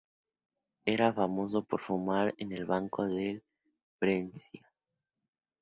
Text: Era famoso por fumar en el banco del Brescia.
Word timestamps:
Era 0.83 1.13
famoso 1.13 1.63
por 1.63 1.79
fumar 1.79 2.33
en 2.39 2.53
el 2.53 2.65
banco 2.65 3.05
del 3.05 3.43
Brescia. 3.99 4.67